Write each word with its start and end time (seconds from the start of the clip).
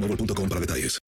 boostmobile.com 0.00 0.48
para 0.48 0.60
detalles. 0.60 0.98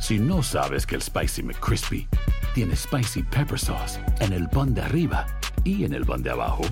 Si 0.00 0.18
no 0.18 0.42
sabes 0.42 0.86
que 0.86 0.96
el 0.96 1.02
Spicy 1.02 1.42
McCrispy 1.42 2.08
tiene 2.54 2.76
Spicy 2.76 3.22
Pepper 3.22 3.58
Sauce 3.58 3.98
en 4.20 4.32
el 4.32 4.48
pan 4.48 4.74
de 4.74 4.82
arriba 4.82 5.26
y 5.64 5.84
en 5.84 5.94
el 5.94 6.04
pan 6.04 6.22
de 6.22 6.30
abajo, 6.30 6.62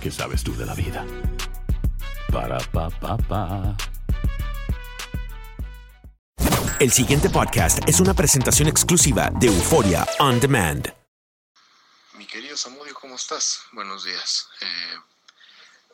¿qué 0.00 0.10
sabes 0.10 0.42
tú 0.42 0.56
de 0.56 0.66
la 0.66 0.74
vida? 0.74 1.04
Para, 2.32 2.58
pa, 2.58 2.88
pa, 2.90 3.16
pa. 3.18 3.76
El 6.78 6.90
siguiente 6.90 7.28
podcast 7.28 7.86
es 7.86 8.00
una 8.00 8.14
presentación 8.14 8.68
exclusiva 8.68 9.30
de 9.38 9.48
Euforia 9.48 10.06
On 10.18 10.40
Demand. 10.40 10.94
Mi 12.14 12.26
querido 12.26 12.56
Samudio, 12.56 12.94
¿cómo 12.94 13.16
estás? 13.16 13.60
Buenos 13.72 14.04
días. 14.04 14.48
Eh, 14.62 14.94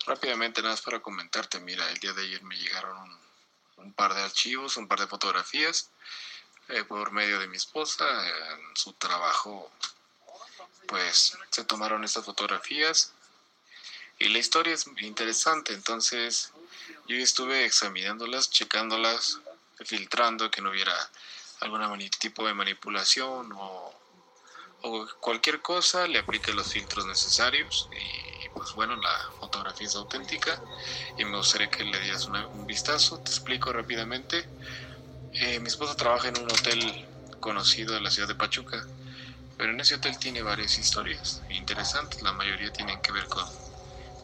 rápidamente, 0.06 0.62
nada 0.62 0.74
más 0.74 0.82
para 0.82 1.00
comentarte, 1.00 1.58
mira, 1.58 1.90
el 1.90 1.98
día 1.98 2.12
de 2.12 2.22
ayer 2.22 2.42
me 2.44 2.56
llegaron 2.56 2.96
un, 2.98 3.25
un 3.76 3.92
par 3.92 4.14
de 4.14 4.22
archivos, 4.22 4.76
un 4.76 4.88
par 4.88 5.00
de 5.00 5.06
fotografías 5.06 5.90
eh, 6.68 6.84
por 6.84 7.12
medio 7.12 7.38
de 7.38 7.48
mi 7.48 7.56
esposa. 7.56 8.04
En 8.52 8.76
su 8.76 8.92
trabajo, 8.94 9.70
pues 10.86 11.36
se 11.50 11.64
tomaron 11.64 12.04
estas 12.04 12.24
fotografías 12.24 13.12
y 14.18 14.28
la 14.28 14.38
historia 14.38 14.74
es 14.74 14.86
interesante. 14.98 15.72
Entonces, 15.74 16.52
yo 17.06 17.16
estuve 17.16 17.64
examinándolas, 17.64 18.50
checándolas, 18.50 19.40
filtrando 19.84 20.50
que 20.50 20.62
no 20.62 20.70
hubiera 20.70 20.94
algún 21.60 22.10
tipo 22.18 22.46
de 22.46 22.54
manipulación 22.54 23.52
o, 23.54 23.92
cualquier 25.20 25.62
cosa, 25.62 26.06
le 26.06 26.20
aplique 26.20 26.52
los 26.52 26.68
filtros 26.68 27.06
necesarios 27.06 27.88
y 27.90 28.35
pues 28.56 28.72
bueno, 28.74 28.96
la 28.96 29.10
fotografía 29.38 29.86
es 29.86 29.94
auténtica 29.96 30.60
y 31.18 31.24
me 31.26 31.36
gustaría 31.36 31.68
que 31.68 31.84
le 31.84 32.00
dieras 32.00 32.26
una- 32.26 32.46
un 32.48 32.66
vistazo. 32.66 33.18
Te 33.18 33.30
explico 33.30 33.70
rápidamente. 33.72 34.48
Eh, 35.32 35.60
mi 35.60 35.68
esposa 35.68 35.94
trabaja 35.94 36.28
en 36.28 36.38
un 36.38 36.50
hotel 36.50 37.06
conocido 37.38 37.94
de 37.94 38.00
la 38.00 38.10
ciudad 38.10 38.28
de 38.28 38.34
Pachuca, 38.34 38.88
pero 39.58 39.72
en 39.72 39.80
ese 39.80 39.96
hotel 39.96 40.18
tiene 40.18 40.40
varias 40.42 40.78
historias 40.78 41.42
interesantes. 41.50 42.22
La 42.22 42.32
mayoría 42.32 42.72
tienen 42.72 43.00
que 43.02 43.12
ver 43.12 43.28
con, 43.28 43.44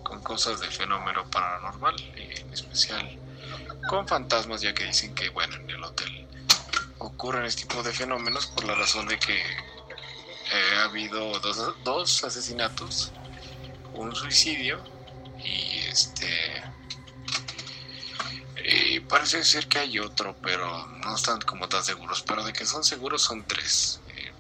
con 0.03 0.23
cosas 0.23 0.61
de 0.61 0.71
fenómeno 0.71 1.27
paranormal, 1.31 1.95
en 2.17 2.53
especial 2.53 3.19
con 3.87 4.09
fantasmas, 4.09 4.63
ya 4.63 4.73
que 4.73 4.85
dicen 4.85 5.15
que, 5.15 5.29
bueno, 5.29 5.55
en 5.57 5.71
el 5.71 5.85
hotel 5.85 6.11
ocurren 6.99 7.45
este 7.45 7.63
tipo 7.63 7.83
de 7.83 7.93
fenómenos 7.93 8.47
por 8.47 8.65
la 8.65 8.75
razón 8.75 9.07
de 9.09 9.19
que 9.19 9.37
eh, 9.39 10.75
ha 10.77 10.85
habido 10.85 11.39
dos, 11.41 11.83
dos 11.83 12.25
asesinatos, 12.25 13.13
un 13.95 14.15
suicidio 14.15 14.83
y 15.45 15.79
este 15.89 16.63
parece 19.13 19.45
ser 19.45 19.69
que 19.69 19.79
hay 19.79 19.99
otro, 19.99 20.35
pero 20.43 20.87
no 20.87 21.15
están 21.15 21.41
como 21.43 21.69
tan 21.69 21.85
seguros. 21.85 22.23
Pero 22.23 22.45
de 22.45 22.53
que 22.53 22.65
son 22.65 22.83
seguros 22.83 23.23
son 23.23 23.45
tres 23.47 24.01
eh, 24.09 24.33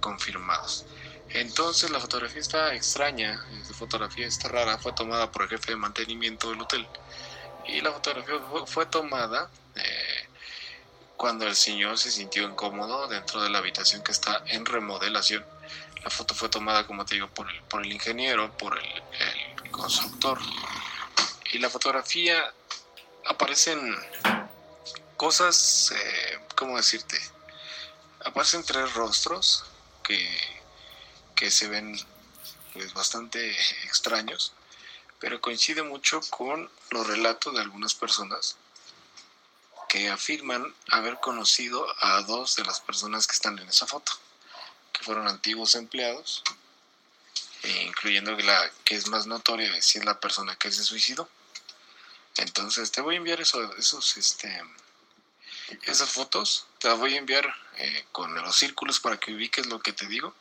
confirmados. 0.00 0.86
Entonces 1.28 1.90
la 1.90 2.00
fotografía 2.00 2.40
está 2.40 2.74
extraña, 2.74 3.44
esta 3.60 3.74
fotografía 3.74 4.26
está 4.26 4.48
rara, 4.48 4.78
fue 4.78 4.92
tomada 4.92 5.30
por 5.30 5.42
el 5.42 5.48
jefe 5.48 5.72
de 5.72 5.76
mantenimiento 5.76 6.50
del 6.50 6.62
hotel. 6.62 6.86
Y 7.66 7.80
la 7.82 7.92
fotografía 7.92 8.40
fue, 8.50 8.66
fue 8.66 8.86
tomada 8.86 9.50
eh, 9.74 10.28
cuando 11.16 11.46
el 11.46 11.54
señor 11.54 11.98
se 11.98 12.10
sintió 12.10 12.44
incómodo 12.44 13.08
dentro 13.08 13.42
de 13.42 13.50
la 13.50 13.58
habitación 13.58 14.02
que 14.02 14.12
está 14.12 14.42
en 14.46 14.64
remodelación. 14.64 15.44
La 16.04 16.10
foto 16.10 16.34
fue 16.34 16.50
tomada, 16.50 16.86
como 16.86 17.06
te 17.06 17.14
digo, 17.14 17.28
por 17.30 17.50
el, 17.50 17.62
por 17.62 17.84
el 17.84 17.90
ingeniero, 17.90 18.56
por 18.58 18.78
el, 18.78 19.70
constructor. 19.70 20.38
Y 21.52 21.58
la 21.58 21.70
fotografía 21.70 22.52
aparecen 23.24 23.96
cosas, 25.16 25.92
eh, 25.92 26.38
¿cómo 26.54 26.76
decirte? 26.76 27.18
Aparecen 28.24 28.62
tres 28.64 28.92
rostros 28.94 29.64
que, 30.02 30.28
que 31.34 31.50
se 31.50 31.68
ven 31.68 31.98
pues, 32.74 32.92
bastante 32.92 33.50
extraños, 33.84 34.52
pero 35.18 35.40
coincide 35.40 35.82
mucho 35.82 36.20
con 36.30 36.70
los 36.90 37.06
relatos 37.06 37.54
de 37.54 37.62
algunas 37.62 37.94
personas 37.94 38.56
que 39.88 40.10
afirman 40.10 40.74
haber 40.90 41.18
conocido 41.20 41.86
a 42.00 42.20
dos 42.22 42.56
de 42.56 42.64
las 42.64 42.80
personas 42.80 43.26
que 43.26 43.34
están 43.34 43.58
en 43.58 43.68
esa 43.68 43.86
foto, 43.86 44.12
fueron 45.04 45.28
antiguos 45.28 45.74
empleados, 45.74 46.42
e 47.62 47.82
incluyendo 47.84 48.32
la 48.32 48.70
que 48.84 48.94
es 48.94 49.08
más 49.08 49.26
notoria 49.26 49.70
si 49.80 49.98
es 49.98 50.04
la 50.04 50.18
persona 50.20 50.56
que 50.56 50.72
se 50.72 50.82
suicidó. 50.82 51.28
Entonces 52.36 52.90
te 52.90 53.00
voy 53.00 53.14
a 53.14 53.18
enviar 53.18 53.40
eso, 53.40 53.74
esos, 53.76 54.16
este, 54.16 54.60
esas 55.82 56.10
fotos, 56.10 56.66
te 56.78 56.88
las 56.88 56.98
voy 56.98 57.14
a 57.14 57.18
enviar 57.18 57.54
eh, 57.78 58.04
con 58.12 58.34
los 58.34 58.56
círculos 58.56 59.00
para 59.00 59.18
que 59.18 59.32
ubiques 59.32 59.66
lo 59.66 59.80
que 59.80 59.92
te 59.92 60.06
digo. 60.06 60.34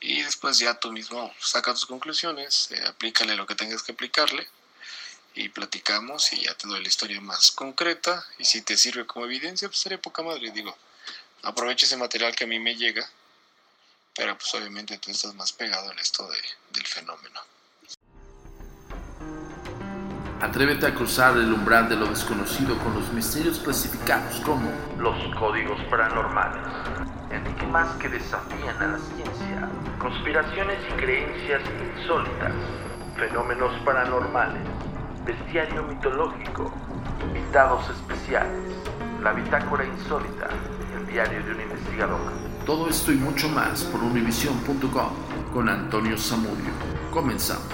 Y 0.00 0.22
después 0.22 0.58
ya 0.58 0.78
tú 0.78 0.92
mismo 0.92 1.34
saca 1.40 1.74
tus 1.74 1.86
conclusiones, 1.86 2.70
eh, 2.70 2.82
aplícale 2.86 3.34
lo 3.34 3.46
que 3.46 3.54
tengas 3.54 3.82
que 3.82 3.92
aplicarle 3.92 4.48
y 5.34 5.48
platicamos 5.48 6.32
y 6.32 6.44
ya 6.44 6.54
te 6.54 6.66
doy 6.68 6.82
la 6.82 6.88
historia 6.88 7.20
más 7.20 7.50
concreta. 7.50 8.26
Y 8.38 8.44
si 8.44 8.62
te 8.62 8.76
sirve 8.76 9.06
como 9.06 9.26
evidencia, 9.26 9.68
pues 9.68 9.80
sería 9.80 10.00
poca 10.00 10.22
madre. 10.22 10.50
Digo, 10.52 10.76
aprovecha 11.42 11.86
ese 11.86 11.96
material 11.96 12.34
que 12.34 12.44
a 12.44 12.46
mí 12.46 12.58
me 12.58 12.76
llega, 12.76 13.10
pero 14.16 14.36
pues 14.36 14.54
obviamente 14.54 14.98
tú 14.98 15.10
estás 15.10 15.34
más 15.34 15.52
pegado 15.52 15.90
en 15.92 15.98
esto 15.98 16.28
de, 16.28 16.38
del 16.72 16.86
fenómeno. 16.86 17.40
Atrévete 20.40 20.86
a 20.86 20.94
cruzar 20.94 21.36
el 21.36 21.52
umbral 21.52 21.90
de 21.90 21.96
lo 21.96 22.06
desconocido 22.06 22.78
con 22.78 22.94
los 22.94 23.12
misterios 23.12 23.58
clasificados 23.58 24.40
como 24.40 24.70
los 24.98 25.34
códigos 25.34 25.78
paranormales, 25.90 26.66
enigmas 27.30 27.94
que 27.96 28.08
desafían 28.08 28.76
a 28.82 28.86
la 28.86 28.98
ciencia, 28.98 29.68
conspiraciones 29.98 30.78
y 30.88 30.92
creencias 30.94 31.60
insólitas, 31.94 32.54
fenómenos 33.18 33.78
paranormales, 33.84 34.62
bestiario 35.26 35.82
mitológico, 35.82 36.72
invitados 37.22 37.90
especiales, 37.90 38.72
la 39.22 39.34
bitácora 39.34 39.84
insólita, 39.84 40.48
el 40.96 41.06
diario 41.06 41.44
de 41.44 41.52
un 41.52 41.60
investigador. 41.60 42.49
Todo 42.70 42.88
esto 42.88 43.10
y 43.10 43.16
mucho 43.16 43.48
más 43.48 43.82
por 43.82 44.00
univision.com 44.00 45.12
con 45.52 45.68
Antonio 45.68 46.16
Zamudio. 46.16 46.70
Comenzamos. 47.10 47.66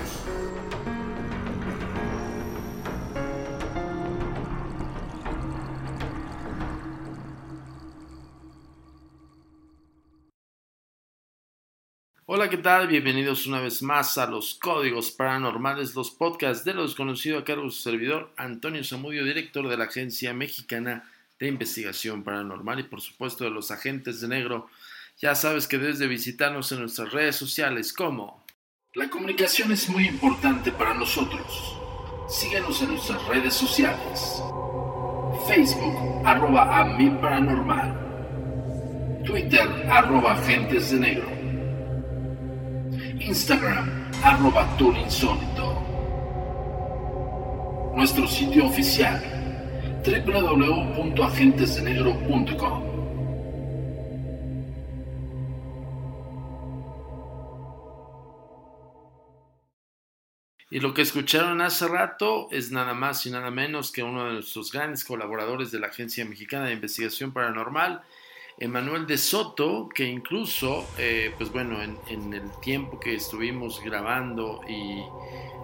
Hola, 12.24 12.48
¿qué 12.48 12.56
tal? 12.56 12.88
Bienvenidos 12.88 13.46
una 13.46 13.60
vez 13.60 13.82
más 13.82 14.16
a 14.16 14.26
los 14.26 14.54
Códigos 14.54 15.10
Paranormales, 15.10 15.94
los 15.94 16.10
podcasts 16.10 16.64
de 16.64 16.72
lo 16.72 16.84
desconocido 16.84 17.38
a 17.38 17.44
cargo 17.44 17.64
de 17.64 17.70
su 17.70 17.82
servidor 17.82 18.32
Antonio 18.38 18.82
Zamudio, 18.82 19.24
director 19.24 19.68
de 19.68 19.76
la 19.76 19.84
Agencia 19.84 20.32
Mexicana 20.32 21.04
de 21.38 21.48
Investigación 21.48 22.22
Paranormal 22.22 22.80
y 22.80 22.84
por 22.84 23.02
supuesto 23.02 23.44
de 23.44 23.50
los 23.50 23.70
agentes 23.70 24.22
de 24.22 24.28
negro. 24.28 24.70
Ya 25.18 25.34
sabes 25.34 25.66
que 25.66 25.78
debes 25.78 25.98
de 25.98 26.08
visitarnos 26.08 26.70
en 26.72 26.80
nuestras 26.80 27.10
redes 27.10 27.36
sociales 27.36 27.94
como... 27.94 28.44
La 28.94 29.08
comunicación 29.08 29.72
es 29.72 29.88
muy 29.88 30.06
importante 30.06 30.70
para 30.72 30.92
nosotros. 30.92 31.74
Síguenos 32.28 32.82
en 32.82 32.90
nuestras 32.90 33.26
redes 33.26 33.54
sociales. 33.54 34.42
Facebook, 35.48 36.20
arroba 36.24 36.80
a. 36.80 36.98
Twitter, 39.24 39.66
arroba 39.90 40.32
agentes 40.32 40.90
de 40.90 40.98
negro. 40.98 41.30
Instagram, 43.18 44.10
arroba 44.22 44.68
Insólito. 44.78 45.82
Nuestro 47.96 48.28
sitio 48.28 48.66
oficial, 48.66 49.18
www.agentesdenegro.com. 50.04 52.95
Y 60.68 60.80
lo 60.80 60.94
que 60.94 61.02
escucharon 61.02 61.60
hace 61.60 61.86
rato 61.86 62.48
es 62.50 62.72
nada 62.72 62.92
más 62.92 63.24
y 63.24 63.30
nada 63.30 63.52
menos 63.52 63.92
que 63.92 64.02
uno 64.02 64.26
de 64.26 64.32
nuestros 64.32 64.72
grandes 64.72 65.04
colaboradores 65.04 65.70
de 65.70 65.78
la 65.78 65.86
Agencia 65.86 66.24
Mexicana 66.24 66.66
de 66.66 66.72
Investigación 66.72 67.32
Paranormal, 67.32 68.02
Emanuel 68.58 69.06
de 69.06 69.16
Soto, 69.16 69.88
que 69.88 70.04
incluso, 70.04 70.84
eh, 70.98 71.32
pues 71.38 71.52
bueno, 71.52 71.78
en, 71.82 72.32
el 72.32 72.50
tiempo 72.62 72.98
que 72.98 73.14
estuvimos 73.14 73.80
grabando 73.84 74.60
y 74.68 75.02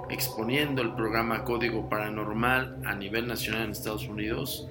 exponiendo 0.08 0.82
el 0.82 0.94
programa 0.94 1.42
Código 1.42 1.88
Paranormal 1.88 2.82
a 2.84 2.94
nivel 2.94 3.26
nacional 3.26 3.64
en 3.64 3.70
Estados 3.72 4.06
Unidos, 4.06 4.68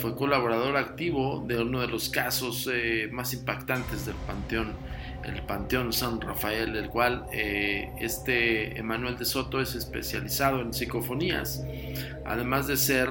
fue 0.00 0.16
colaborador 0.16 0.76
activo 0.78 1.44
de 1.46 1.62
uno 1.62 1.80
de 1.80 1.86
los 1.86 2.08
casos 2.08 2.68
eh, 2.72 3.08
más 3.12 3.34
impactantes 3.34 4.04
del 4.04 4.16
Panteón, 4.26 4.74
el 5.24 5.42
Panteón 5.42 5.92
San 5.92 6.20
Rafael, 6.20 6.72
del 6.72 6.88
cual 6.88 7.26
eh, 7.32 7.92
este 7.98 8.78
Emanuel 8.78 9.16
de 9.16 9.24
Soto 9.24 9.60
es 9.60 9.74
especializado 9.74 10.60
en 10.60 10.72
psicofonías. 10.72 11.64
Además 12.24 12.66
de 12.66 12.76
ser, 12.76 13.08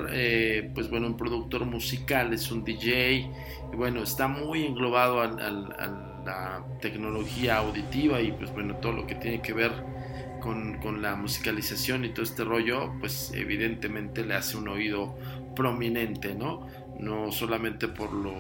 pues 0.74 0.90
bueno, 0.90 1.08
un 1.08 1.18
productor 1.18 1.66
musical, 1.66 2.32
es 2.32 2.52
un 2.52 2.64
DJ 2.64 3.30
y 3.72 3.76
bueno, 3.76 4.04
está 4.04 4.28
muy 4.28 4.66
englobado 4.66 5.22
a, 5.22 5.28
la 6.26 6.64
tecnología 6.82 7.58
auditiva 7.58 8.22
y 8.22 8.32
pues 8.32 8.52
bueno, 8.52 8.76
todo 8.76 8.92
lo 8.92 9.08
que 9.08 9.16
tiene 9.16 9.42
que 9.42 9.54
ver 9.54 9.72
con, 10.42 11.02
la 11.02 11.16
musicalización 11.16 12.06
y 12.06 12.10
todo 12.10 12.24
este 12.24 12.44
rollo, 12.44 12.94
pues 13.00 13.32
evidentemente 13.34 14.26
le 14.26 14.36
hace 14.36 14.58
un 14.58 14.68
oído 14.68 15.16
prominente, 15.56 16.36
¿no? 16.36 16.68
No 17.00 17.32
solamente 17.32 17.88
por 17.88 18.14
lo, 18.14 18.34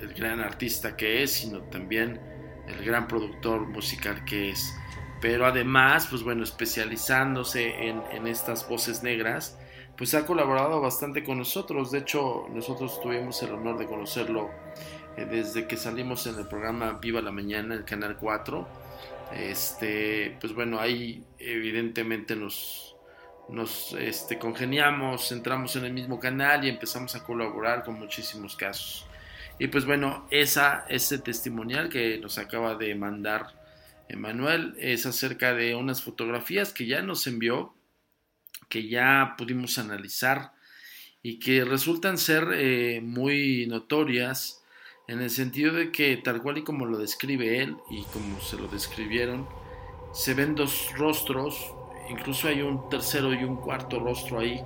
el, 0.00 0.14
gran 0.14 0.40
artista 0.40 0.96
que 0.96 1.22
es, 1.22 1.32
sino 1.32 1.60
también 1.60 2.20
el 2.68 2.84
gran 2.84 3.06
productor 3.08 3.66
musical 3.66 4.24
que 4.24 4.50
es. 4.50 4.74
Pero 5.20 5.46
además, 5.46 6.06
pues 6.10 6.22
bueno, 6.22 6.42
especializándose 6.42 7.88
en, 7.88 8.26
estas 8.26 8.68
voces 8.68 9.02
negras, 9.02 9.58
pues 9.96 10.14
ha 10.14 10.26
colaborado 10.26 10.80
bastante 10.80 11.24
con 11.24 11.38
nosotros. 11.38 11.90
De 11.90 11.98
hecho, 11.98 12.46
nosotros 12.50 13.00
tuvimos 13.00 13.42
el 13.42 13.52
honor 13.52 13.78
de 13.78 13.86
conocerlo 13.86 14.50
eh, 15.16 15.24
desde 15.24 15.66
que 15.66 15.76
salimos 15.76 16.26
en 16.26 16.38
el 16.38 16.46
programa 16.46 16.98
Viva 17.00 17.22
la 17.22 17.32
Mañana, 17.32 17.74
el 17.74 17.84
Canal 17.84 18.16
4. 18.16 18.68
Este, 19.32 20.36
pues 20.40 20.54
bueno, 20.54 20.78
ahí 20.78 21.24
evidentemente 21.38 22.36
nos, 22.36 22.96
nos 23.48 23.94
este, 23.94 24.38
congeniamos, 24.38 25.32
entramos 25.32 25.74
en 25.76 25.86
el 25.86 25.92
mismo 25.92 26.20
canal 26.20 26.64
y 26.64 26.68
empezamos 26.68 27.14
a 27.16 27.24
colaborar 27.24 27.84
con 27.84 27.98
muchísimos 27.98 28.54
casos. 28.54 29.05
Y 29.58 29.68
pues 29.68 29.86
bueno, 29.86 30.26
esa, 30.30 30.84
ese 30.88 31.18
testimonial 31.18 31.88
que 31.88 32.18
nos 32.18 32.38
acaba 32.38 32.74
de 32.74 32.94
mandar 32.94 33.54
Emanuel 34.08 34.74
es 34.78 35.06
acerca 35.06 35.54
de 35.54 35.74
unas 35.74 36.02
fotografías 36.02 36.72
que 36.72 36.86
ya 36.86 37.02
nos 37.02 37.26
envió 37.26 37.76
que 38.68 38.88
ya 38.88 39.34
pudimos 39.38 39.78
analizar 39.78 40.52
y 41.22 41.38
que 41.38 41.64
resultan 41.64 42.18
ser 42.18 42.48
eh, 42.54 43.00
muy 43.02 43.66
notorias 43.66 44.62
en 45.08 45.20
el 45.20 45.30
sentido 45.30 45.72
de 45.74 45.92
que 45.92 46.16
tal 46.16 46.42
cual 46.42 46.58
y 46.58 46.64
como 46.64 46.86
lo 46.86 46.98
describe 46.98 47.62
él 47.62 47.76
y 47.90 48.02
como 48.04 48.40
se 48.40 48.56
lo 48.56 48.68
describieron, 48.68 49.48
se 50.12 50.34
ven 50.34 50.54
dos 50.54 50.88
rostros, 50.96 51.72
incluso 52.10 52.48
hay 52.48 52.62
un 52.62 52.88
tercero 52.88 53.32
y 53.32 53.44
un 53.44 53.56
cuarto 53.56 54.00
rostro 54.00 54.40
ahí, 54.40 54.60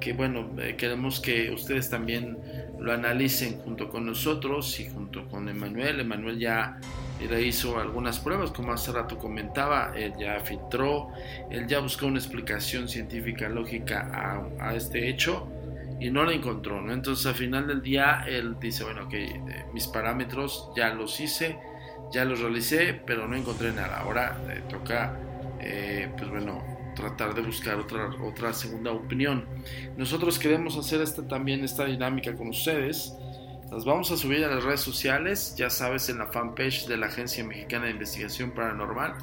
que 0.00 0.12
bueno, 0.12 0.50
eh, 0.58 0.76
queremos 0.76 1.20
que 1.20 1.50
ustedes 1.50 1.90
también 1.90 2.38
lo 2.78 2.92
analicen 2.92 3.58
junto 3.60 3.88
con 3.88 4.06
nosotros 4.06 4.78
y 4.80 4.88
junto 4.88 5.26
con 5.28 5.48
Emanuel. 5.48 6.00
Emanuel 6.00 6.38
ya 6.38 6.78
le 7.20 7.42
hizo 7.42 7.78
algunas 7.78 8.18
pruebas, 8.18 8.50
como 8.50 8.72
hace 8.72 8.92
rato 8.92 9.18
comentaba, 9.18 9.92
él 9.96 10.12
ya 10.18 10.38
filtró, 10.40 11.08
él 11.50 11.66
ya 11.66 11.80
buscó 11.80 12.06
una 12.06 12.18
explicación 12.18 12.88
científica 12.88 13.48
lógica 13.48 14.44
a, 14.60 14.74
este 14.74 15.08
hecho 15.08 15.48
y 15.98 16.10
no 16.10 16.24
la 16.24 16.34
encontró, 16.34 16.82
¿no? 16.82 16.92
Entonces 16.92 17.24
al 17.26 17.34
final 17.34 17.66
del 17.66 17.82
día 17.82 18.24
él 18.28 18.56
dice, 18.60 18.84
bueno, 18.84 19.08
que 19.08 19.24
eh, 19.24 19.40
mis 19.72 19.86
parámetros 19.86 20.70
ya 20.76 20.92
los 20.92 21.18
hice, 21.20 21.56
ya 22.12 22.24
los 22.24 22.40
realicé, 22.40 23.00
pero 23.06 23.26
no 23.26 23.34
encontré 23.34 23.72
nada. 23.72 24.00
Ahora 24.00 24.38
eh, 24.50 24.60
toca, 24.68 25.16
eh, 25.60 26.08
pues 26.16 26.28
bueno, 26.28 26.75
tratar 26.96 27.34
de 27.34 27.42
buscar 27.42 27.76
otra, 27.76 28.10
otra 28.20 28.52
segunda 28.52 28.90
opinión. 28.90 29.46
Nosotros 29.96 30.40
queremos 30.40 30.76
hacer 30.76 31.00
esta, 31.00 31.28
también 31.28 31.62
esta 31.62 31.84
dinámica 31.84 32.34
con 32.34 32.48
ustedes 32.48 33.12
las 33.70 33.84
vamos 33.84 34.12
a 34.12 34.16
subir 34.16 34.44
a 34.44 34.48
las 34.48 34.62
redes 34.62 34.80
sociales, 34.80 35.54
ya 35.56 35.70
sabes, 35.70 36.08
en 36.08 36.18
la 36.18 36.28
fanpage 36.28 36.86
de 36.86 36.96
la 36.96 37.06
Agencia 37.06 37.42
Mexicana 37.44 37.86
de 37.86 37.92
Investigación 37.92 38.52
Paranormal, 38.52 39.14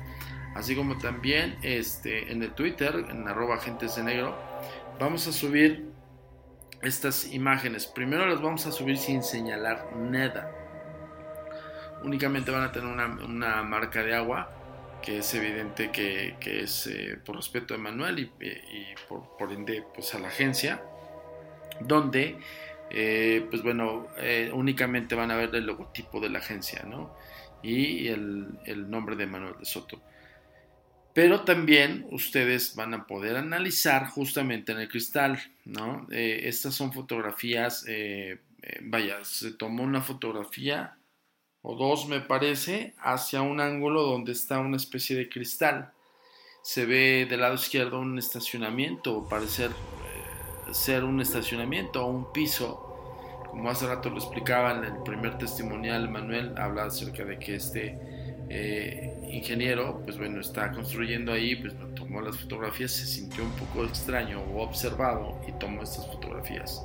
así 0.54 0.75
como 0.75 0.98
también 0.98 1.58
este, 1.62 2.30
en 2.30 2.44
el 2.44 2.52
Twitter, 2.52 3.06
en 3.10 3.25
arroba 3.25 3.56
agentes 3.56 3.96
de 3.96 4.04
negro. 4.04 4.38
Vamos 5.00 5.28
a 5.28 5.31
subir 5.31 5.94
estas 6.81 7.31
imágenes. 7.31 7.88
Primero 7.88 8.25
las 8.25 8.42
vamos 8.42 8.66
a 8.66 8.74
subir 8.74 8.98
sin 8.98 9.24
señalar 9.24 9.96
nada. 9.96 10.52
Únicamente 12.04 12.52
van 12.52 12.64
a 12.64 12.72
tener 12.74 12.90
una, 12.90 13.64
marca 13.64 14.04
de 14.04 14.14
agua, 14.14 14.50
que 15.03 15.17
es 15.17 15.33
evidente 15.33 15.91
que, 15.91 16.35
es 16.41 16.88
eh, 16.88 17.17
por 17.23 17.35
respeto 17.35 17.75
a 17.75 17.77
Manuel 17.77 18.19
y, 18.19 18.25
por, 19.07 19.38
por 19.38 19.51
ende 19.51 19.83
pues 19.94 20.15
a 20.15 20.19
la 20.19 20.29
agencia, 20.29 20.81
donde 21.81 22.38
eh, 22.89 23.45
pues 23.50 23.63
bueno, 23.63 24.07
eh, 24.17 24.51
únicamente 24.53 25.15
van 25.15 25.31
a 25.31 25.36
ver 25.36 25.53
el 25.55 25.65
logotipo 25.65 26.19
de 26.19 26.29
la 26.29 26.39
agencia, 26.39 26.83
¿no? 26.83 27.15
Y 27.62 28.07
el, 28.07 28.89
nombre 28.89 29.15
de 29.15 29.25
Manuel 29.25 29.55
de 29.60 29.65
Soto. 29.65 30.01
Pero 31.13 31.41
también 31.41 32.07
ustedes 32.12 32.75
van 32.75 32.93
a 32.93 33.05
poder 33.05 33.36
analizar 33.36 34.07
justamente 34.07 34.72
en 34.72 34.79
el 34.79 34.89
cristal, 34.89 35.39
¿no? 35.65 36.07
Eh, 36.12 36.41
estas 36.45 36.75
son 36.75 36.93
fotografías, 36.93 37.86
vaya, 38.81 39.24
se 39.25 39.51
tomó 39.51 39.83
una 39.83 40.01
fotografía 40.01 40.98
o 41.63 41.75
dos 41.75 42.08
me 42.08 42.20
parece 42.22 42.93
hacia 43.00 43.41
un 43.41 43.60
ángulo 43.60 44.03
donde 44.03 44.34
está 44.34 44.60
una 44.60 44.77
especie 44.77 45.15
de 45.15 45.29
cristal. 45.29 45.91
Se 46.62 46.86
ve 46.86 47.25
del 47.27 47.41
lado 47.41 47.55
izquierdo 47.55 48.00
un 48.00 48.20
estacionamiento, 48.20 49.27
parecer 49.27 49.72
ser 50.74 51.03
un 51.03 51.22
estacionamiento 51.22 52.05
o 52.05 52.10
un 52.10 52.32
piso. 52.32 52.89
Como 53.50 53.70
hace 53.70 53.88
rato 53.88 54.10
lo 54.10 54.17
explicaba 54.17 54.72
en 54.74 54.84
el 54.84 55.03
primer 55.03 55.38
testimonial, 55.38 56.10
Manuel 56.10 56.58
habla 56.58 56.86
acerca 56.86 57.24
de 57.24 57.38
que 57.38 57.55
este 57.55 57.98
eh, 58.50 59.20
ingeniero, 59.32 60.01
pues 60.03 60.17
bueno, 60.17 60.41
está 60.41 60.72
construyendo 60.72 61.32
ahí, 61.32 61.55
pues 61.55 61.74
tomó 61.96 62.22
las 62.22 62.38
fotografías, 62.38 62.91
se 62.91 63.05
sintió 63.05 63.43
un 63.43 63.51
poco 63.51 63.86
extraño 63.86 64.41
o 64.41 64.62
observado 64.63 65.39
y 65.48 65.51
tomó 65.53 65.84
estas 65.84 66.08
fotografías. 66.08 66.84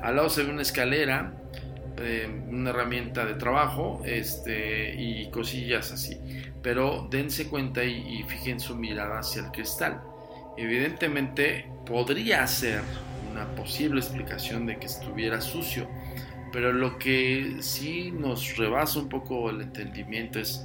Al 0.00 0.16
lado 0.16 0.30
se 0.30 0.44
ve 0.44 0.50
una 0.50 0.62
escalera, 0.62 1.34
eh, 1.98 2.28
una 2.48 2.70
herramienta 2.70 3.24
de 3.24 3.34
trabajo 3.34 4.02
este, 4.04 4.94
y 4.96 5.30
cosillas 5.30 5.92
así. 5.92 6.18
Pero 6.62 7.08
dense 7.10 7.48
cuenta 7.48 7.84
y, 7.84 8.20
y 8.20 8.22
fijen 8.24 8.60
su 8.60 8.76
mirada 8.76 9.18
hacia 9.18 9.42
el 9.42 9.50
cristal. 9.50 10.02
Evidentemente 10.56 11.66
podría 11.84 12.46
ser 12.46 12.80
una 13.32 13.46
posible 13.54 14.00
explicación 14.00 14.66
de 14.66 14.78
que 14.78 14.86
estuviera 14.86 15.40
sucio. 15.40 15.88
Pero 16.52 16.72
lo 16.72 16.98
que 16.98 17.56
sí 17.60 18.12
nos 18.12 18.56
rebasa 18.56 19.00
un 19.00 19.08
poco 19.08 19.50
el 19.50 19.60
entendimiento 19.60 20.38
es 20.38 20.64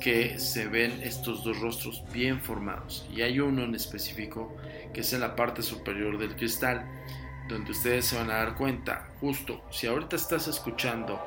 que 0.00 0.38
se 0.38 0.66
ven 0.66 0.92
estos 1.02 1.44
dos 1.44 1.60
rostros 1.60 2.02
bien 2.12 2.40
formados. 2.40 3.06
Y 3.14 3.22
hay 3.22 3.40
uno 3.40 3.64
en 3.64 3.74
específico 3.74 4.56
que 4.92 5.00
es 5.00 5.12
en 5.12 5.20
la 5.20 5.36
parte 5.36 5.62
superior 5.62 6.18
del 6.18 6.36
cristal, 6.36 6.86
donde 7.48 7.72
ustedes 7.72 8.06
se 8.06 8.16
van 8.16 8.30
a 8.30 8.38
dar 8.38 8.54
cuenta, 8.54 9.08
justo, 9.20 9.64
si 9.70 9.86
ahorita 9.86 10.16
estás 10.16 10.48
escuchando 10.48 11.20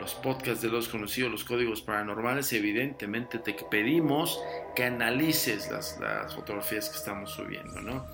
los 0.00 0.14
podcasts 0.14 0.62
de 0.62 0.68
los 0.68 0.88
conocidos, 0.88 1.30
los 1.30 1.44
códigos 1.44 1.82
paranormales, 1.82 2.52
evidentemente 2.52 3.38
te 3.38 3.54
pedimos 3.70 4.40
que 4.74 4.84
analices 4.84 5.70
las, 5.70 5.98
fotografías 6.34 6.88
que 6.88 6.96
estamos 6.96 7.30
subiendo, 7.30 7.80
¿no? 7.80 8.06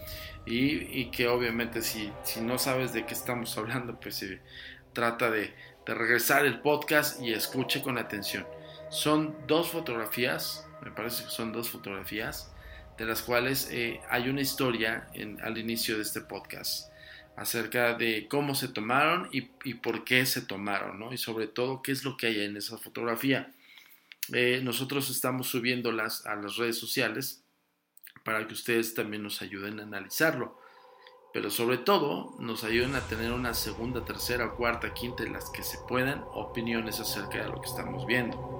Y, 0.44 1.06
que 1.10 1.28
obviamente 1.28 1.82
si, 1.82 2.10
si, 2.22 2.40
no 2.40 2.58
sabes 2.58 2.92
de 2.92 3.04
qué 3.04 3.12
estamos 3.12 3.56
hablando, 3.58 3.98
pues 4.00 4.16
se 4.16 4.40
trata 4.92 5.30
de, 5.30 5.54
regresar 5.86 6.44
el 6.44 6.60
podcast 6.60 7.18
y 7.22 7.32
escuche 7.32 7.80
con 7.80 7.96
atención. 7.96 8.46
Son 8.90 9.34
dos 9.46 9.70
fotografías, 9.70 10.68
me 10.82 10.90
parece 10.90 11.24
que 11.24 11.30
son 11.30 11.50
dos 11.50 11.70
fotografías, 11.70 12.52
de 12.98 13.06
las 13.06 13.22
cuales 13.22 13.70
eh, 13.70 13.98
hay 14.10 14.28
una 14.28 14.42
historia 14.42 15.08
al 15.42 15.56
inicio 15.56 15.96
de 15.96 16.02
este 16.02 16.20
podcast 16.20 16.90
acerca 17.38 17.94
de 17.94 18.26
cómo 18.28 18.54
se 18.56 18.68
tomaron 18.68 19.28
y, 19.30 19.42
por 19.74 20.04
qué 20.04 20.26
se 20.26 20.42
tomaron, 20.42 20.98
¿no? 20.98 21.12
Y 21.12 21.18
sobre 21.18 21.46
todo 21.46 21.82
qué 21.82 21.92
es 21.92 22.04
lo 22.04 22.16
que 22.16 22.26
hay 22.26 22.40
en 22.40 22.56
esa 22.56 22.78
fotografía. 22.78 23.52
Eh, 24.32 24.60
nosotros 24.62 25.08
estamos 25.08 25.46
subiéndolas 25.46 26.26
a 26.26 26.34
las 26.34 26.56
redes 26.56 26.78
sociales 26.78 27.42
para 28.24 28.46
que 28.46 28.54
ustedes 28.54 28.92
también 28.94 29.22
nos 29.22 29.40
ayuden 29.40 29.78
a 29.78 29.84
analizarlo. 29.84 30.58
Pero 31.32 31.50
sobre 31.50 31.78
todo 31.78 32.34
nos 32.40 32.64
ayuden 32.64 32.96
a 32.96 33.02
tener 33.02 33.32
una 33.32 33.54
segunda, 33.54 34.04
tercera, 34.04 34.50
cuarta, 34.50 34.92
quinta, 34.92 35.22
en 35.22 35.34
las 35.34 35.48
que 35.50 35.62
se 35.62 35.78
puedan 35.88 36.24
opiniones 36.32 36.98
acerca 36.98 37.38
de 37.38 37.50
lo 37.50 37.60
que 37.60 37.68
estamos 37.68 38.04
viendo. 38.06 38.58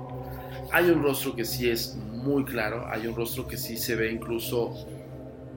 Hay 0.71 0.89
un 0.91 1.03
rostro 1.03 1.35
que 1.35 1.45
sí 1.45 1.69
es 1.69 1.97
muy 1.97 2.45
claro, 2.45 2.87
hay 2.89 3.09
un 3.09 3.17
rostro 3.17 3.49
que 3.49 3.57
sí 3.57 3.77
se 3.77 3.97
ve 3.97 4.13
incluso 4.13 4.87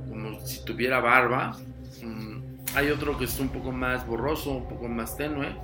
como 0.09 0.43
si 0.45 0.65
tuviera 0.65 0.99
barba. 0.99 1.57
Mm, 2.01 2.50
hay 2.75 2.89
otro 2.89 3.17
que 3.17 3.25
está 3.25 3.41
un 3.41 3.49
poco 3.49 3.71
más 3.71 4.05
borroso, 4.05 4.51
un 4.51 4.67
poco 4.67 4.87
más 4.87 5.17
tenue. 5.17 5.55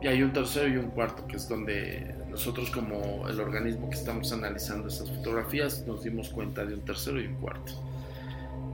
Y 0.00 0.06
hay 0.06 0.22
un 0.22 0.32
tercero 0.32 0.68
y 0.68 0.76
un 0.76 0.90
cuarto, 0.90 1.26
que 1.26 1.36
es 1.36 1.48
donde 1.48 2.14
nosotros 2.30 2.70
como 2.70 3.28
el 3.28 3.40
organismo 3.40 3.90
que 3.90 3.96
estamos 3.96 4.32
analizando 4.32 4.88
estas 4.88 5.10
fotografías 5.10 5.84
nos 5.86 6.04
dimos 6.04 6.28
cuenta 6.28 6.64
de 6.64 6.74
un 6.74 6.80
tercero 6.82 7.20
y 7.20 7.26
un 7.26 7.34
cuarto. 7.34 7.72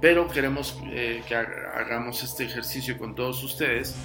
Pero 0.01 0.29
queremos 0.29 0.79
eh, 0.93 1.23
que 1.27 1.35
hagamos 1.35 2.23
este 2.23 2.45
ejercicio 2.45 2.99
con 2.99 3.15
todos 3.15 3.43
ustedes, 3.43 3.97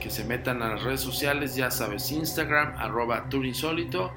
que 0.00 0.10
se 0.10 0.24
metan 0.24 0.62
a 0.62 0.70
las 0.70 0.82
redes 0.82 1.00
sociales, 1.00 1.54
ya 1.54 1.70
sabes, 1.70 2.10
Instagram, 2.10 2.74
arroba 2.76 3.28
Turinsólito, 3.28 4.12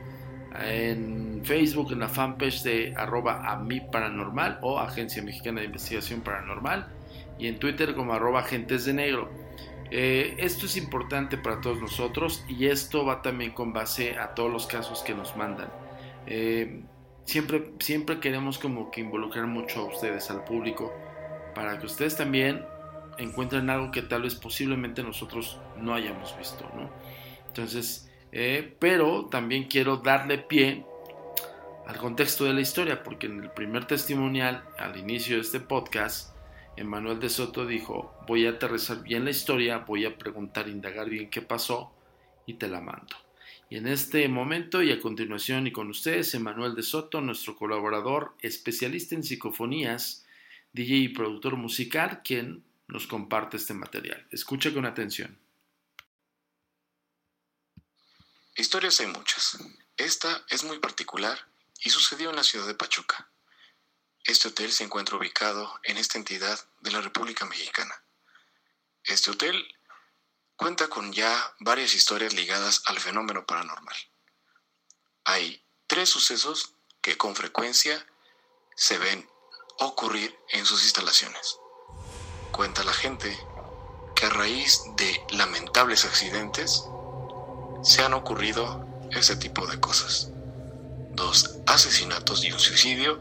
en 0.59 1.41
Facebook, 1.43 1.91
en 1.93 1.99
la 1.99 2.09
fanpage 2.09 2.63
de 2.63 2.93
arroba 2.97 3.51
a 3.51 3.63
paranormal 3.91 4.59
o 4.63 4.79
Agencia 4.79 5.21
Mexicana 5.21 5.61
de 5.61 5.67
Investigación 5.67 6.21
Paranormal 6.21 7.00
y 7.39 7.47
en 7.47 7.59
Twitter 7.59 7.95
como 7.95 8.13
arroba 8.13 8.41
agentes 8.41 8.85
de 8.85 8.93
negro. 8.93 9.29
Eh, 9.89 10.35
esto 10.37 10.67
es 10.67 10.77
importante 10.77 11.37
para 11.37 11.59
todos 11.59 11.79
nosotros 11.81 12.45
y 12.47 12.67
esto 12.67 13.05
va 13.05 13.21
también 13.21 13.51
con 13.51 13.73
base 13.73 14.17
a 14.17 14.33
todos 14.33 14.51
los 14.51 14.65
casos 14.65 15.01
que 15.03 15.13
nos 15.13 15.35
mandan. 15.35 15.69
Eh, 16.27 16.83
siempre, 17.25 17.73
siempre 17.79 18.19
queremos 18.19 18.57
como 18.57 18.89
que 18.89 19.01
involucrar 19.01 19.47
mucho 19.47 19.81
a 19.81 19.83
ustedes, 19.85 20.31
al 20.31 20.43
público, 20.45 20.93
para 21.53 21.77
que 21.79 21.87
ustedes 21.87 22.15
también 22.15 22.63
encuentren 23.17 23.69
algo 23.69 23.91
que 23.91 24.01
tal 24.01 24.23
vez 24.23 24.35
posiblemente 24.35 25.03
nosotros 25.03 25.59
no 25.77 25.93
hayamos 25.93 26.37
visto, 26.37 26.69
¿no? 26.75 26.89
Entonces, 27.47 28.09
eh, 28.31 28.75
pero 28.79 29.25
también 29.25 29.65
quiero 29.65 29.97
darle 29.97 30.37
pie 30.37 30.85
al 31.85 31.97
contexto 31.97 32.45
de 32.45 32.53
la 32.53 32.61
historia, 32.61 33.03
porque 33.03 33.27
en 33.27 33.43
el 33.43 33.49
primer 33.49 33.85
testimonial, 33.85 34.63
al 34.77 34.97
inicio 34.97 35.35
de 35.35 35.41
este 35.41 35.59
podcast, 35.59 36.33
Emanuel 36.81 37.19
de 37.19 37.29
Soto 37.29 37.65
dijo, 37.65 38.15
voy 38.27 38.47
a 38.47 38.51
aterrizar 38.51 39.03
bien 39.03 39.23
la 39.23 39.29
historia, 39.29 39.77
voy 39.77 40.05
a 40.05 40.17
preguntar, 40.17 40.67
indagar 40.67 41.09
bien 41.09 41.29
qué 41.29 41.41
pasó 41.41 41.93
y 42.47 42.55
te 42.55 42.67
la 42.67 42.81
mando. 42.81 43.15
Y 43.69 43.77
en 43.77 43.87
este 43.87 44.27
momento 44.27 44.81
y 44.81 44.91
a 44.91 44.99
continuación 44.99 45.67
y 45.67 45.71
con 45.71 45.89
ustedes, 45.89 46.33
Emanuel 46.33 46.73
de 46.75 46.81
Soto, 46.81 47.21
nuestro 47.21 47.55
colaborador, 47.55 48.35
especialista 48.41 49.15
en 49.15 49.23
psicofonías, 49.23 50.25
DJ 50.73 50.95
y 50.97 51.09
productor 51.09 51.55
musical, 51.55 52.21
quien 52.23 52.63
nos 52.87 53.05
comparte 53.05 53.57
este 53.57 53.75
material. 53.75 54.27
Escucha 54.31 54.73
con 54.73 54.85
atención. 54.85 55.37
Historias 58.57 58.99
hay 58.99 59.07
muchas. 59.07 59.59
Esta 59.97 60.43
es 60.49 60.63
muy 60.63 60.79
particular 60.79 61.37
y 61.83 61.91
sucedió 61.91 62.31
en 62.31 62.35
la 62.35 62.43
ciudad 62.43 62.67
de 62.67 62.75
Pachuca. 62.75 63.30
Este 64.23 64.49
hotel 64.49 64.71
se 64.71 64.83
encuentra 64.83 65.17
ubicado 65.17 65.79
en 65.83 65.97
esta 65.97 66.17
entidad 66.17 66.59
de 66.81 66.91
la 66.91 67.01
República 67.01 67.45
Mexicana. 67.45 68.03
Este 69.03 69.31
hotel 69.31 69.55
cuenta 70.55 70.89
con 70.89 71.11
ya 71.11 71.55
varias 71.59 71.95
historias 71.95 72.33
ligadas 72.33 72.83
al 72.85 72.99
fenómeno 72.99 73.45
paranormal. 73.45 73.95
Hay 75.23 75.65
tres 75.87 76.09
sucesos 76.09 76.75
que 77.01 77.17
con 77.17 77.35
frecuencia 77.35 78.05
se 78.75 78.99
ven 78.99 79.27
ocurrir 79.79 80.37
en 80.49 80.65
sus 80.65 80.83
instalaciones. 80.83 81.57
Cuenta 82.51 82.83
la 82.83 82.93
gente 82.93 83.35
que 84.15 84.27
a 84.27 84.29
raíz 84.29 84.81
de 84.97 85.19
lamentables 85.31 86.05
accidentes 86.05 86.83
se 87.83 88.03
han 88.03 88.13
ocurrido 88.13 88.85
ese 89.11 89.35
tipo 89.35 89.65
de 89.65 89.79
cosas. 89.79 90.29
Dos 91.13 91.57
asesinatos 91.65 92.43
y 92.43 92.51
un 92.51 92.59
suicidio 92.59 93.19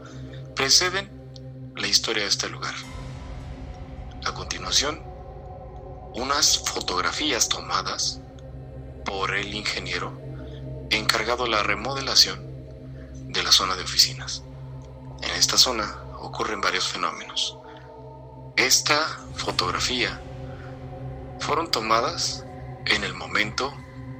preceden 0.55 1.09
la 1.75 1.87
historia 1.87 2.23
de 2.23 2.29
este 2.29 2.49
lugar. 2.49 2.73
A 4.25 4.33
continuación, 4.33 5.01
unas 6.13 6.59
fotografías 6.59 7.49
tomadas 7.49 8.19
por 9.05 9.35
el 9.35 9.53
ingeniero 9.53 10.19
encargado 10.89 11.45
de 11.45 11.51
la 11.51 11.63
remodelación 11.63 12.51
de 13.29 13.43
la 13.43 13.51
zona 13.51 13.75
de 13.75 13.83
oficinas. 13.83 14.43
En 15.21 15.31
esta 15.31 15.57
zona 15.57 15.95
ocurren 16.19 16.61
varios 16.61 16.87
fenómenos. 16.87 17.57
Esta 18.57 19.19
fotografía 19.35 20.21
fueron 21.39 21.71
tomadas 21.71 22.45
en 22.85 23.03
el 23.03 23.13
momento 23.13 23.73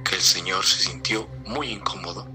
que 0.04 0.16
el 0.16 0.22
señor 0.22 0.64
se 0.64 0.82
sintió 0.84 1.28
muy 1.44 1.68
incómodo 1.68 2.26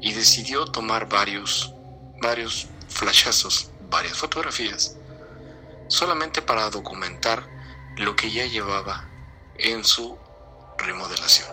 y 0.00 0.12
decidió 0.12 0.64
tomar 0.66 1.08
varios, 1.08 1.74
varios 2.22 2.68
flashazos, 2.88 3.70
varias 3.88 4.18
fotografías, 4.18 4.96
solamente 5.88 6.42
para 6.42 6.70
documentar 6.70 7.48
lo 7.96 8.14
que 8.16 8.30
ya 8.30 8.46
llevaba 8.46 9.08
en 9.56 9.84
su 9.84 10.18
remodelación. 10.76 11.48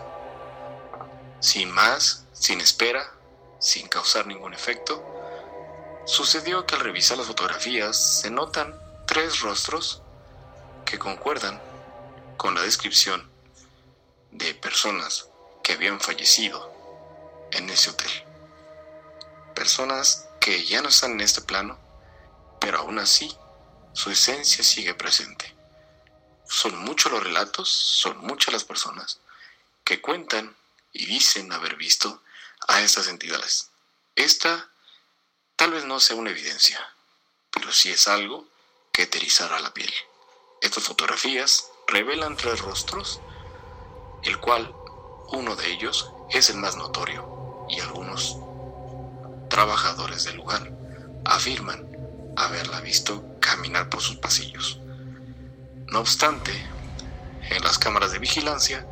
Sin 1.40 1.70
más, 1.70 2.24
sin 2.32 2.60
espera, 2.60 3.12
sin 3.58 3.88
causar 3.88 4.26
ningún 4.26 4.54
efecto, 4.54 5.04
sucedió 6.06 6.66
que 6.66 6.76
al 6.76 6.82
revisar 6.82 7.18
las 7.18 7.26
fotografías 7.26 8.20
se 8.20 8.30
notan 8.30 8.78
tres 9.06 9.40
rostros 9.40 10.02
que 10.84 10.98
concuerdan 10.98 11.60
con 12.36 12.54
la 12.54 12.62
descripción 12.62 13.28
de 14.30 14.54
personas 14.54 15.28
que 15.62 15.72
habían 15.72 16.00
fallecido 16.00 16.72
en 17.50 17.68
ese 17.70 17.90
hotel. 17.90 18.10
Personas 19.54 20.25
que 20.46 20.64
ya 20.64 20.80
no 20.80 20.90
están 20.90 21.10
en 21.10 21.22
este 21.22 21.40
plano, 21.40 21.76
pero 22.60 22.78
aún 22.78 23.00
así 23.00 23.36
su 23.94 24.12
esencia 24.12 24.62
sigue 24.62 24.94
presente. 24.94 25.52
Son 26.48 26.78
muchos 26.84 27.10
los 27.10 27.20
relatos, 27.20 27.68
son 27.68 28.18
muchas 28.18 28.52
las 28.52 28.62
personas 28.62 29.18
que 29.82 30.00
cuentan 30.00 30.56
y 30.92 31.06
dicen 31.06 31.50
haber 31.50 31.74
visto 31.74 32.22
a 32.68 32.80
estas 32.80 33.08
entidades. 33.08 33.70
Esta 34.14 34.70
tal 35.56 35.72
vez 35.72 35.84
no 35.84 35.98
sea 35.98 36.14
una 36.14 36.30
evidencia, 36.30 36.78
pero 37.50 37.72
sí 37.72 37.90
es 37.90 38.06
algo 38.06 38.46
que 38.92 39.02
eterizará 39.02 39.58
la 39.58 39.74
piel. 39.74 39.92
Estas 40.62 40.84
fotografías 40.84 41.66
revelan 41.88 42.36
tres 42.36 42.60
rostros 42.60 43.18
el 44.22 44.38
cual 44.38 44.72
uno 45.32 45.56
de 45.56 45.72
ellos 45.72 46.08
es 46.30 46.50
el 46.50 46.58
más 46.58 46.76
notorio 46.76 47.66
y 47.68 47.80
algunos 47.80 48.36
trabajadores 49.56 50.24
del 50.24 50.36
lugar 50.36 50.70
afirman 51.24 51.82
haberla 52.36 52.78
visto 52.82 53.24
caminar 53.40 53.88
por 53.88 54.02
sus 54.02 54.16
pasillos. 54.16 54.82
No 55.90 56.00
obstante, 56.00 56.52
en 57.48 57.62
las 57.64 57.78
cámaras 57.78 58.12
de 58.12 58.18
vigilancia 58.18 58.86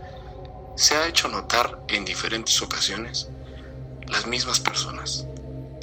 se 0.74 0.96
ha 0.96 1.06
hecho 1.06 1.28
notar 1.28 1.84
en 1.88 2.06
diferentes 2.06 2.62
ocasiones 2.62 3.28
las 4.08 4.26
mismas 4.26 4.58
personas. 4.58 5.26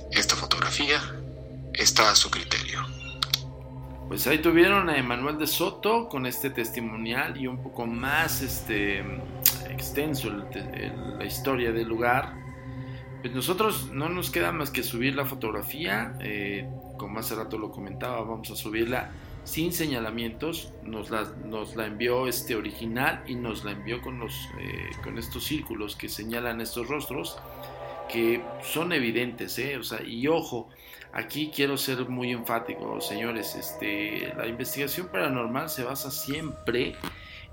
Esta 0.09 0.35
fotografía 0.35 0.99
está 1.73 2.09
a 2.09 2.15
su 2.15 2.31
criterio. 2.31 2.83
Pues 4.07 4.25
ahí 4.25 4.39
tuvieron 4.39 4.89
a 4.89 4.97
Emanuel 4.97 5.37
de 5.37 5.45
Soto 5.45 6.09
con 6.09 6.25
este 6.25 6.49
testimonial 6.49 7.39
y 7.39 7.45
un 7.45 7.61
poco 7.61 7.85
más 7.85 8.41
este, 8.41 9.05
extenso 9.69 10.31
la 11.19 11.23
historia 11.23 11.71
del 11.71 11.87
lugar. 11.87 12.33
Pues 13.21 13.35
nosotros 13.35 13.91
no 13.91 14.09
nos 14.09 14.31
queda 14.31 14.51
más 14.51 14.71
que 14.71 14.81
subir 14.81 15.15
la 15.15 15.25
fotografía, 15.25 16.17
eh, 16.21 16.67
como 16.97 17.19
hace 17.19 17.35
rato 17.35 17.59
lo 17.59 17.71
comentaba, 17.71 18.21
vamos 18.21 18.49
a 18.49 18.55
subirla 18.55 19.11
sin 19.43 19.73
señalamientos, 19.73 20.73
nos 20.83 21.11
la, 21.11 21.31
nos 21.45 21.75
la 21.75 21.85
envió 21.85 22.27
este 22.27 22.55
original 22.55 23.23
y 23.27 23.35
nos 23.35 23.63
la 23.63 23.71
envió 23.71 24.01
con, 24.01 24.19
los, 24.19 24.33
eh, 24.59 24.89
con 25.03 25.19
estos 25.19 25.43
círculos 25.43 25.95
que 25.95 26.09
señalan 26.09 26.61
estos 26.61 26.87
rostros 26.87 27.37
que 28.11 28.41
son 28.61 28.91
evidentes, 28.91 29.57
¿eh? 29.59 29.77
o 29.77 29.83
sea, 29.83 30.03
y 30.03 30.27
ojo, 30.27 30.69
aquí 31.13 31.51
quiero 31.53 31.77
ser 31.77 32.09
muy 32.09 32.31
enfático, 32.31 32.99
señores, 32.99 33.55
este, 33.55 34.33
la 34.35 34.47
investigación 34.47 35.07
paranormal 35.07 35.69
se 35.69 35.83
basa 35.83 36.11
siempre 36.11 36.95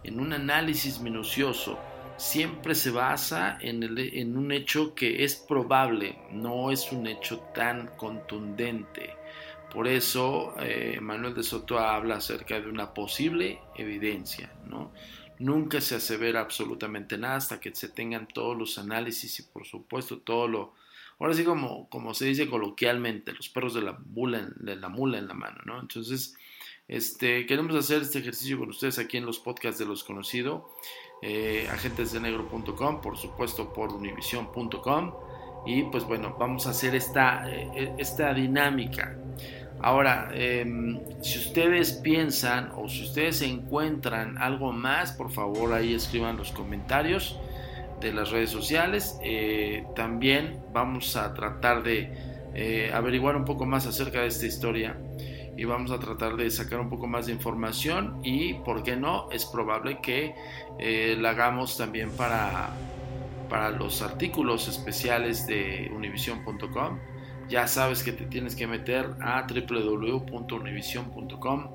en 0.03 0.19
un 0.19 0.33
análisis 0.33 1.01
minucioso, 1.01 1.79
siempre 2.19 2.75
se 2.75 2.91
basa 2.91 3.57
en, 3.61 3.83
en 3.97 4.37
un 4.37 4.53
hecho 4.53 4.95
que 4.95 5.25
es 5.25 5.37
probable, 5.37 6.19
no 6.33 6.71
es 6.71 6.93
un 6.93 7.07
hecho 7.07 7.39
tan 7.55 7.87
contundente. 7.97 9.15
Por 9.73 9.87
eso 9.87 10.55
eh, 10.61 10.99
Manuel 11.01 11.35
de 11.35 11.43
Soto 11.43 11.79
habla 11.79 12.17
acerca 12.17 12.61
de 12.61 12.69
una 12.69 12.95
posible 12.95 13.61
evidencia, 13.77 14.53
¿no? 14.67 14.93
Nunca 15.39 15.81
se 15.81 15.95
asevera 15.95 16.41
absolutamente 16.41 17.17
nada 17.19 17.37
hasta 17.37 17.61
que 17.61 17.75
se 17.75 17.89
tengan 17.89 18.27
todos 18.27 18.57
los 18.57 18.79
análisis 18.79 19.39
y 19.39 19.43
por 19.45 19.67
supuesto 19.67 20.19
todo 20.19 20.49
lo... 20.49 20.75
Ahora 21.21 21.35
sí 21.35 21.45
como, 21.45 22.15
se 22.15 22.27
dice 22.27 22.49
coloquialmente, 22.49 23.33
los 23.33 23.49
perros 23.49 23.75
de 23.75 23.83
la, 23.83 23.93
mula 23.93 24.39
en, 24.39 24.81
la 24.81 24.89
mula 24.89 25.19
en 25.19 25.29
la 25.29 25.35
mano, 25.35 25.61
¿no? 25.65 25.81
Entonces, 25.81 26.37
este, 26.87 27.45
queremos 27.47 27.75
hacer 27.75 28.03
este 28.03 28.21
ejercicio 28.21 28.59
con 28.59 28.71
ustedes 28.71 28.99
aquí 28.99 29.17
en 29.17 29.27
los 29.27 29.39
podcasts 29.39 29.79
de 29.79 29.87
los 29.87 30.05
conocidos, 30.05 30.63
eh, 31.23 31.69
agentesdenegro.com, 31.73 33.01
por 33.01 33.17
supuesto 33.17 33.73
por 33.73 33.93
univision.com 33.93 35.13
y 35.67 35.83
pues 35.85 36.05
bueno, 36.05 36.37
vamos 36.39 36.67
a 36.67 36.71
hacer 36.71 36.95
esta, 36.95 37.51
eh, 37.51 37.93
esta 37.99 38.33
dinámica. 38.33 39.17
Ahora, 39.81 40.31
em, 40.33 40.99
si 41.23 41.39
ustedes 41.39 41.93
piensan 41.93 42.73
o 42.77 42.89
si 42.89 43.05
ustedes 43.05 43.43
encuentran 43.43 44.37
algo 44.39 44.73
más, 44.73 45.13
por 45.13 45.31
favor 45.31 45.73
ahí 45.73 45.95
escriban 45.95 46.37
los 46.37 46.51
comentarios 46.51 47.39
de 48.01 48.13
las 48.13 48.31
redes 48.31 48.51
sociales. 48.51 49.19
Eh, 49.23 49.85
también 49.95 50.61
vamos 50.73 51.17
a 51.17 51.33
tratar 51.35 51.83
de 51.83 52.13
eh, 52.55 52.91
averiguar 52.93 53.37
un 53.37 53.45
poco 53.45 53.67
más 53.67 53.87
acerca 53.87 54.23
de 54.23 54.29
esta 54.29 54.47
historia 54.47 54.97
y 55.59 55.65
vamos 55.65 55.91
a 55.91 55.99
tratar 55.99 56.37
de 56.37 56.51
sacar 56.51 56.81
un 56.81 56.89
poco 56.89 57.07
más 57.07 57.27
de 57.27 57.33
información 57.33 58.19
y, 58.23 58.55
¿por 58.55 58.83
qué 58.83 58.97
no? 58.97 59.31
Es 59.31 59.45
probable 59.45 59.99
que 60.01 60.35
eh, 60.79 61.17
la 61.21 61.31
hagamos 61.31 61.77
también 61.77 62.11
para, 62.13 62.71
para 63.51 63.71
los 63.71 64.01
artículos 64.01 64.69
especiales 64.69 65.47
de 65.47 65.91
univision.com 65.95 66.99
ya 67.49 67.67
sabes 67.67 68.03
que 68.03 68.13
te 68.13 68.27
tienes 68.27 68.55
que 68.55 68.67
meter 68.67 69.15
a 69.23 69.47
www.univision.com, 69.47 71.71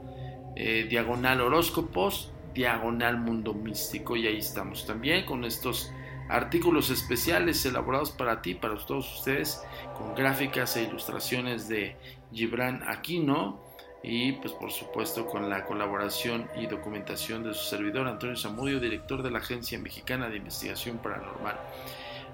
eh, 0.56 0.86
diagonal 0.88 1.42
horóscopos, 1.42 2.32
diagonal 2.54 3.18
mundo 3.18 3.56
místico. 3.56 4.16
Y 4.16 4.28
ahí 4.28 4.38
estamos 4.38 4.86
también 4.86 5.25
con 5.25 5.46
estos 5.46 5.92
artículos 6.30 6.92
especiales 6.92 7.66
elaborados 7.66 8.12
para 8.12 8.44
ti, 8.44 8.54
para 8.54 8.78
todos 8.78 9.18
ustedes, 9.18 9.63
con 9.98 10.13
gráficas 10.13 10.78
e 10.78 10.84
ilustraciones 10.84 11.68
de 11.68 11.96
Gibran 12.32 12.84
Aquino 12.88 13.73
y 14.04 14.34
pues 14.34 14.54
por 14.54 14.72
supuesto 14.72 15.26
con 15.26 15.50
la 15.50 15.66
colaboración 15.66 16.48
y 16.58 16.68
documentación 16.68 17.44
de 17.44 17.54
su 17.54 17.64
servidor 17.64 18.08
Antonio 18.08 18.36
Zamudio, 18.36 18.80
director 18.80 19.24
de 19.24 19.32
la 19.32 19.40
Agencia 19.40 19.80
Mexicana 19.80 20.30
de 20.30 20.38
Investigación 20.38 20.98
Paranormal. 20.98 21.58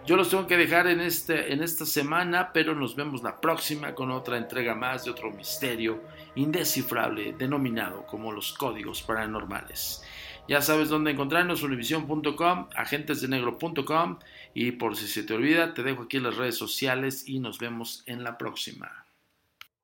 Yo 0.06 0.16
los 0.16 0.30
tengo 0.30 0.48
que 0.48 0.58
dejar 0.58 0.88
en, 0.88 1.02
este, 1.02 1.54
en 1.54 1.62
esta 1.62 1.86
semana, 1.86 2.52
pero 2.52 2.74
nos 2.74 2.96
vemos 2.96 3.22
la 3.22 3.40
próxima 3.40 3.94
con 3.94 4.10
otra 4.10 4.38
entrega 4.38 4.74
más 4.74 5.06
de 5.06 5.12
otro 5.12 5.30
misterio 5.30 6.02
indescifrable 6.36 7.34
denominado 7.34 8.08
como 8.08 8.32
los 8.32 8.54
códigos 8.54 9.04
paranormales. 9.04 10.04
Ya 10.48 10.64
sabes 10.64 10.90
dónde 10.90 11.12
encontrarnos, 11.12 11.62
univision.com, 11.62 12.70
agentesdenegro.com 12.76 14.18
y 14.56 14.72
por 14.72 14.96
si 14.96 15.08
se 15.08 15.22
te 15.22 15.36
olvida, 15.36 15.76
te 15.76 15.84
dejo 15.84 16.04
aquí 16.04 16.20
las 16.20 16.38
redes 16.38 16.58
sociales 16.58 17.28
y 17.28 17.40
nos 17.40 17.60
vemos 17.60 18.02
en 18.08 18.24
la 18.24 18.40
próxima. 18.40 19.09